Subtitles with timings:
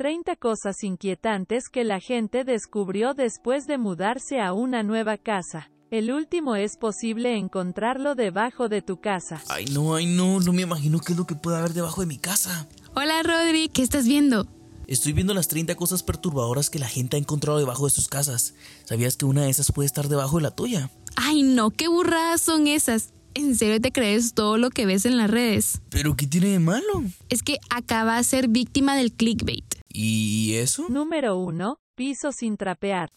[0.00, 5.70] 30 cosas inquietantes que la gente descubrió después de mudarse a una nueva casa.
[5.90, 9.42] El último es posible encontrarlo debajo de tu casa.
[9.50, 12.06] Ay, no, ay, no, no me imagino qué es lo que puede haber debajo de
[12.06, 12.66] mi casa.
[12.94, 14.46] Hola Rodri, ¿qué estás viendo?
[14.86, 18.54] Estoy viendo las 30 cosas perturbadoras que la gente ha encontrado debajo de sus casas.
[18.86, 20.90] ¿Sabías que una de esas puede estar debajo de la tuya?
[21.16, 23.12] Ay, no, qué burradas son esas.
[23.34, 25.82] ¿En serio te crees todo lo que ves en las redes?
[25.90, 27.04] ¿Pero qué tiene de malo?
[27.28, 29.69] Es que acaba de ser víctima del clickbait.
[29.92, 30.86] ¿Y eso?
[30.88, 31.78] Número 1.
[31.94, 33.10] Piso sin trapear.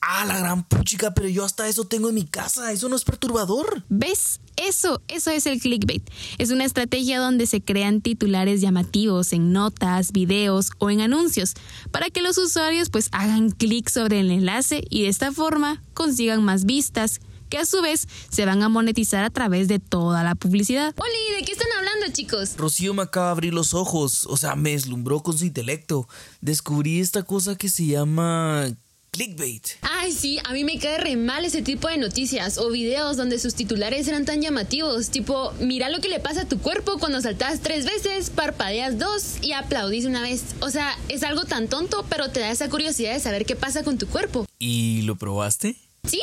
[0.00, 2.70] Ah, la gran puchica, pero yo hasta eso tengo en mi casa.
[2.70, 3.84] Eso no es perturbador.
[3.88, 4.40] ¿Ves?
[4.56, 6.02] Eso, eso es el clickbait.
[6.38, 11.54] Es una estrategia donde se crean titulares llamativos en notas, videos o en anuncios
[11.90, 16.44] para que los usuarios pues hagan clic sobre el enlace y de esta forma consigan
[16.44, 20.34] más vistas, que a su vez se van a monetizar a través de toda la
[20.34, 20.94] publicidad.
[20.98, 22.56] Oli, ¿de qué están hablando, chicos?
[22.56, 26.08] Rocío me acaba de abrir los ojos, o sea, me deslumbró con su intelecto.
[26.40, 28.68] Descubrí esta cosa que se llama
[29.16, 29.66] clickbait.
[29.80, 33.38] Ay, sí, a mí me cae re mal ese tipo de noticias o videos donde
[33.38, 37.20] sus titulares eran tan llamativos, tipo, mira lo que le pasa a tu cuerpo cuando
[37.22, 40.42] saltas tres veces, parpadeas dos y aplaudís una vez.
[40.60, 43.82] O sea, es algo tan tonto, pero te da esa curiosidad de saber qué pasa
[43.82, 44.46] con tu cuerpo.
[44.58, 45.76] ¿Y lo probaste?
[46.06, 46.20] ¿Sí?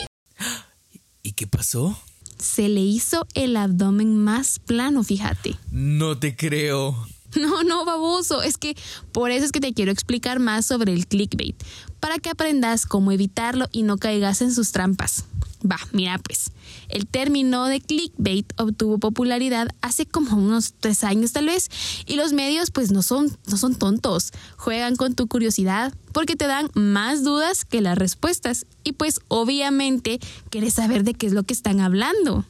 [1.34, 1.98] ¿Y qué pasó?
[2.38, 5.56] Se le hizo el abdomen más plano, fíjate.
[5.72, 6.96] No te creo.
[7.36, 8.44] No, no, baboso.
[8.44, 8.78] Es que
[9.12, 11.56] por eso es que te quiero explicar más sobre el clickbait,
[12.00, 15.26] para que aprendas cómo evitarlo y no caigas en sus trampas.
[15.70, 16.52] Va, mira pues,
[16.90, 21.70] el término de clickbait obtuvo popularidad hace como unos tres años tal vez
[22.06, 26.48] y los medios pues no son, no son tontos, juegan con tu curiosidad porque te
[26.48, 31.44] dan más dudas que las respuestas y pues obviamente quieres saber de qué es lo
[31.44, 32.46] que están hablando.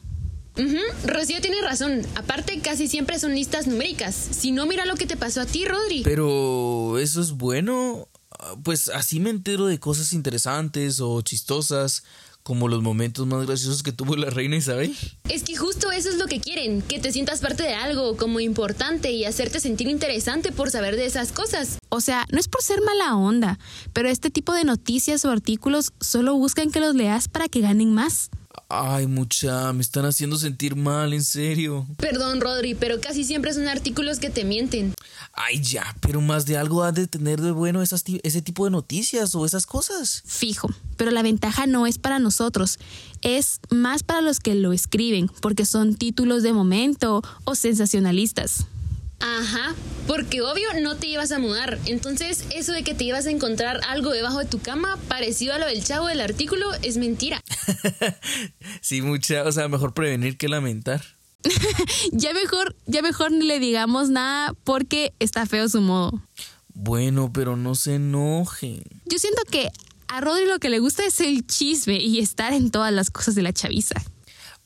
[0.56, 2.02] Ujú, Rocío tiene razón.
[2.14, 4.14] Aparte, casi siempre son listas numéricas.
[4.14, 6.02] Si no, mira lo que te pasó a ti, Rodri.
[6.04, 8.08] Pero eso es bueno.
[8.38, 12.04] Ah, Pues así me entero de cosas interesantes o chistosas,
[12.44, 14.94] como los momentos más graciosos que tuvo la reina Isabel.
[15.30, 18.38] Es que justo eso es lo que quieren, que te sientas parte de algo como
[18.38, 21.78] importante y hacerte sentir interesante por saber de esas cosas.
[21.88, 23.58] O sea, no es por ser mala onda,
[23.94, 27.94] pero este tipo de noticias o artículos solo buscan que los leas para que ganen
[27.94, 28.28] más.
[28.68, 31.86] Ay, mucha, me están haciendo sentir mal, en serio.
[31.98, 34.94] Perdón, Rodri, pero casi siempre son artículos que te mienten.
[35.32, 38.70] Ay, ya, pero más de algo ha de tener de bueno esas ese tipo de
[38.70, 40.22] noticias o esas cosas.
[40.26, 42.78] Fijo, pero la ventaja no es para nosotros,
[43.22, 48.66] es más para los que lo escriben, porque son títulos de momento o sensacionalistas.
[49.26, 49.74] Ajá,
[50.06, 51.78] porque obvio no te ibas a mudar.
[51.86, 55.58] Entonces, eso de que te ibas a encontrar algo debajo de tu cama parecido a
[55.58, 57.40] lo del chavo del artículo es mentira.
[58.82, 61.02] sí, mucha, o sea, mejor prevenir que lamentar.
[62.12, 66.22] Ya mejor, ya mejor ni le digamos nada porque está feo su modo.
[66.74, 68.82] Bueno, pero no se enojen.
[69.06, 69.70] Yo siento que
[70.08, 73.34] a Rodri lo que le gusta es el chisme y estar en todas las cosas
[73.34, 73.94] de la chaviza.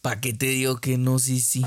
[0.03, 1.19] ¿Pa' qué te digo que no?
[1.19, 1.65] Sí, sí.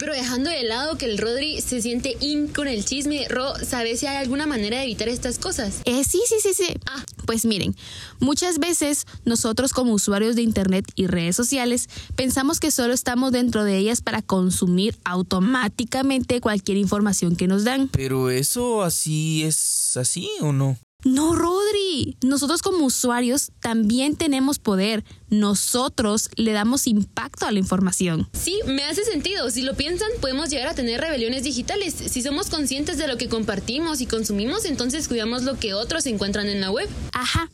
[0.00, 3.98] Pero dejando de lado que el Rodri se siente in con el chisme, Ro, ¿sabes
[3.98, 5.80] si hay alguna manera de evitar estas cosas?
[5.86, 6.72] Eh, sí, sí, sí, sí.
[6.86, 7.04] Ah.
[7.26, 7.74] Pues miren,
[8.20, 13.64] muchas veces nosotros como usuarios de Internet y redes sociales pensamos que solo estamos dentro
[13.64, 17.88] de ellas para consumir automáticamente cualquier información que nos dan.
[17.88, 20.78] Pero eso así es así o no?
[21.04, 22.16] No, Rodri.
[22.22, 25.04] Nosotros como usuarios también tenemos poder.
[25.30, 28.28] Nosotros le damos impacto a la información.
[28.32, 29.48] Sí, me hace sentido.
[29.50, 31.94] Si lo piensan, podemos llegar a tener rebeliones digitales.
[31.94, 36.48] Si somos conscientes de lo que compartimos y consumimos, entonces cuidamos lo que otros encuentran
[36.48, 36.88] en la web.
[37.12, 37.48] Ajá.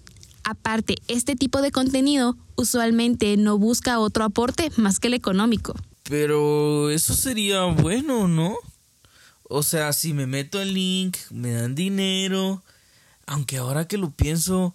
[0.44, 5.75] Aparte, este tipo de contenido usualmente no busca otro aporte más que el económico.
[6.05, 8.56] Pero eso sería bueno, ¿no?
[9.43, 12.62] O sea, si me meto el link, me dan dinero.
[13.27, 14.75] Aunque ahora que lo pienso,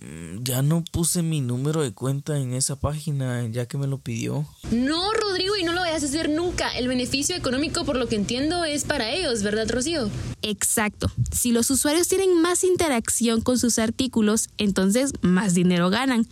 [0.00, 3.98] mm, ya no puse mi número de cuenta en esa página, ya que me lo
[3.98, 4.46] pidió.
[4.70, 6.68] No, Rodrigo, y no lo vayas a hacer nunca.
[6.70, 10.10] El beneficio económico, por lo que entiendo, es para ellos, ¿verdad, Rocío?
[10.42, 11.10] Exacto.
[11.32, 16.26] Si los usuarios tienen más interacción con sus artículos, entonces más dinero ganan.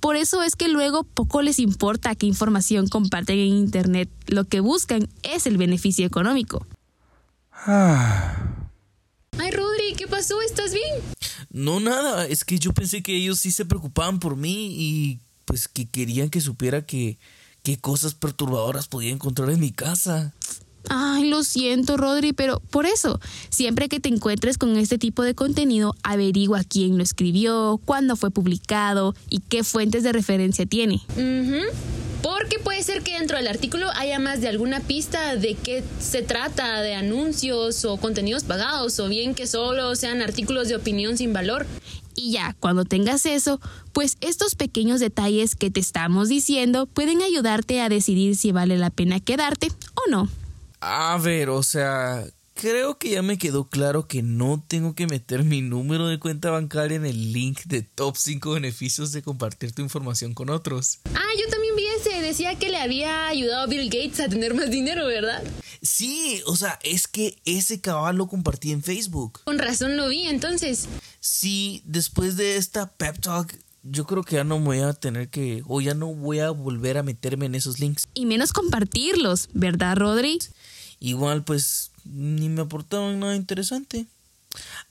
[0.00, 4.08] Por eso es que luego poco les importa qué información comparten en Internet.
[4.26, 6.66] Lo que buscan es el beneficio económico.
[9.38, 10.40] Ay, Rodri, ¿qué pasó?
[10.42, 10.94] ¿Estás bien?
[11.50, 15.68] No, nada, es que yo pensé que ellos sí se preocupaban por mí y pues
[15.68, 17.18] que querían que supiera que
[17.62, 20.34] qué cosas perturbadoras podía encontrar en mi casa.
[20.88, 25.34] Ay, lo siento, Rodri, pero por eso, siempre que te encuentres con este tipo de
[25.34, 31.02] contenido, averigua quién lo escribió, cuándo fue publicado y qué fuentes de referencia tiene.
[31.16, 31.66] Ujú.
[32.22, 36.22] Porque puede ser que dentro del artículo haya más de alguna pista de qué se
[36.22, 41.32] trata, de anuncios o contenidos pagados, o bien que solo sean artículos de opinión sin
[41.32, 41.66] valor.
[42.14, 43.60] Y ya, cuando tengas eso,
[43.92, 48.90] pues estos pequeños detalles que te estamos diciendo pueden ayudarte a decidir si vale la
[48.90, 50.28] pena quedarte o no.
[50.80, 52.24] A ver, o sea,
[52.54, 56.50] creo que ya me quedó claro que no tengo que meter mi número de cuenta
[56.50, 61.00] bancaria en el link de top 5 beneficios de compartir tu información con otros.
[61.14, 61.69] Ah, yo también.
[62.30, 65.42] Decía que le había ayudado a Bill Gates a tener más dinero, ¿verdad?
[65.82, 69.40] Sí, o sea, es que ese cabal lo compartí en Facebook.
[69.42, 70.86] Con razón lo vi, entonces.
[71.18, 75.28] Sí, después de esta pep talk, yo creo que ya no me voy a tener
[75.28, 78.06] que, o ya no voy a volver a meterme en esos links.
[78.14, 80.38] Y menos compartirlos, ¿verdad, Rodri?
[81.00, 84.06] Igual, pues, ni me aportaban nada interesante.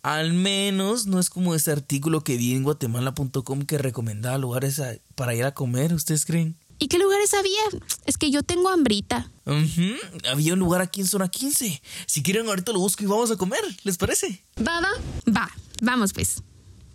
[0.01, 4.97] Al menos no es como ese artículo que vi en guatemala.com que recomendaba lugares a-
[5.15, 6.57] para ir a comer, ¿ustedes creen?
[6.80, 7.62] ¿Y qué lugares había?
[8.06, 9.30] Es que yo tengo hambrita.
[9.46, 9.96] Ujú,
[10.31, 11.81] Había un lugar aquí en zona 15.
[12.06, 14.44] Si quieren ahorita lo busco y vamos a comer, ¿les parece?
[14.66, 14.90] Va, va.
[15.31, 16.42] Va, vamos pues.